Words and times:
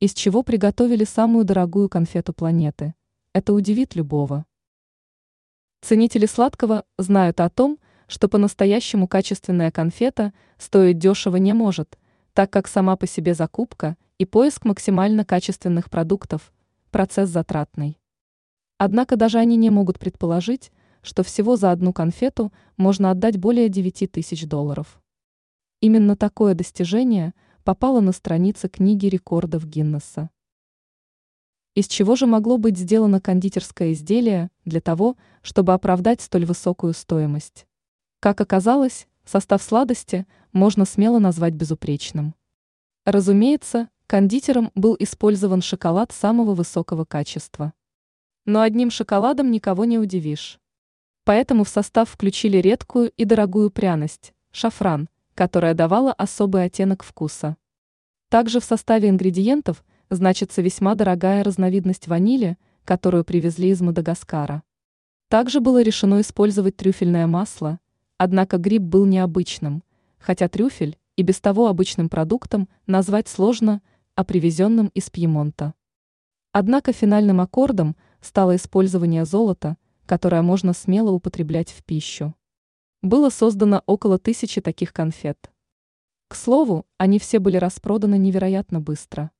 из 0.00 0.14
чего 0.14 0.42
приготовили 0.42 1.04
самую 1.04 1.44
дорогую 1.44 1.88
конфету 1.88 2.32
планеты. 2.32 2.94
Это 3.32 3.52
удивит 3.52 3.94
любого. 3.94 4.46
Ценители 5.80 6.26
сладкого 6.26 6.84
знают 6.96 7.40
о 7.40 7.50
том, 7.50 7.78
что 8.06 8.28
по-настоящему 8.28 9.06
качественная 9.06 9.70
конфета 9.70 10.32
стоить 10.56 10.98
дешево 10.98 11.36
не 11.36 11.52
может, 11.52 11.98
так 12.32 12.50
как 12.50 12.68
сама 12.68 12.96
по 12.96 13.06
себе 13.06 13.34
закупка 13.34 13.96
и 14.18 14.24
поиск 14.24 14.64
максимально 14.64 15.24
качественных 15.24 15.90
продуктов– 15.90 16.52
процесс 16.90 17.28
затратный. 17.28 17.98
Однако 18.78 19.16
даже 19.16 19.38
они 19.38 19.56
не 19.56 19.70
могут 19.70 19.98
предположить, 19.98 20.72
что 21.02 21.22
всего 21.22 21.56
за 21.56 21.72
одну 21.72 21.92
конфету 21.92 22.52
можно 22.76 23.10
отдать 23.10 23.36
более 23.36 23.68
9 23.68 24.10
тысяч 24.10 24.46
долларов. 24.46 25.00
Именно 25.80 26.16
такое 26.16 26.54
достижение 26.54 27.34
попало 27.68 28.00
на 28.00 28.12
страницы 28.12 28.66
книги 28.66 29.08
рекордов 29.08 29.66
Гиннесса. 29.66 30.30
Из 31.74 31.86
чего 31.86 32.16
же 32.16 32.24
могло 32.24 32.56
быть 32.56 32.78
сделано 32.78 33.20
кондитерское 33.20 33.92
изделие 33.92 34.50
для 34.64 34.80
того, 34.80 35.18
чтобы 35.42 35.74
оправдать 35.74 36.22
столь 36.22 36.46
высокую 36.46 36.94
стоимость? 36.94 37.66
Как 38.20 38.40
оказалось, 38.40 39.06
состав 39.26 39.62
сладости 39.62 40.26
можно 40.54 40.86
смело 40.86 41.18
назвать 41.18 41.52
безупречным. 41.52 42.34
Разумеется, 43.04 43.90
кондитером 44.06 44.70
был 44.74 44.96
использован 44.98 45.60
шоколад 45.60 46.10
самого 46.10 46.54
высокого 46.54 47.04
качества. 47.04 47.74
Но 48.46 48.62
одним 48.62 48.90
шоколадом 48.90 49.50
никого 49.50 49.84
не 49.84 49.98
удивишь. 49.98 50.58
Поэтому 51.24 51.64
в 51.64 51.68
состав 51.68 52.08
включили 52.08 52.56
редкую 52.56 53.10
и 53.10 53.26
дорогую 53.26 53.70
пряность– 53.70 54.32
шафран, 54.52 55.10
которая 55.38 55.74
давала 55.74 56.12
особый 56.12 56.64
оттенок 56.64 57.02
вкуса. 57.02 57.56
Также 58.28 58.60
в 58.60 58.64
составе 58.64 59.08
ингредиентов– 59.08 59.84
значится 60.10 60.62
весьма 60.62 60.94
дорогая 60.94 61.44
разновидность 61.44 62.08
ванили, 62.08 62.56
которую 62.84 63.24
привезли 63.24 63.70
из 63.70 63.80
Мадагаскара. 63.80 64.62
Также 65.28 65.60
было 65.60 65.82
решено 65.82 66.20
использовать 66.20 66.76
трюфельное 66.76 67.26
масло, 67.26 67.78
однако 68.16 68.56
гриб 68.56 68.82
был 68.82 69.04
необычным, 69.04 69.82
хотя 70.18 70.48
трюфель 70.48 70.98
и 71.16 71.22
без 71.22 71.40
того 71.40 71.68
обычным 71.68 72.08
продуктом 72.08 72.68
назвать 72.86 73.28
сложно, 73.28 73.82
а 74.14 74.24
привезенным 74.24 74.90
из 74.94 75.10
Пьемонта. 75.10 75.74
Однако 76.52 76.92
финальным 76.92 77.40
аккордом 77.40 77.94
стало 78.20 78.56
использование 78.56 79.24
золота, 79.24 79.76
которое 80.06 80.42
можно 80.42 80.72
смело 80.72 81.10
употреблять 81.10 81.70
в 81.70 81.84
пищу. 81.84 82.34
Было 83.02 83.30
создано 83.30 83.82
около 83.86 84.18
тысячи 84.18 84.60
таких 84.60 84.92
конфет. 84.92 85.50
К 86.28 86.34
слову, 86.34 86.86
они 86.96 87.18
все 87.18 87.38
были 87.38 87.56
распроданы 87.56 88.18
невероятно 88.18 88.80
быстро. 88.80 89.30